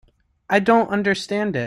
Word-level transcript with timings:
I 0.49 0.57
don't 0.59 0.89
understand 0.89 1.55
it. 1.55 1.59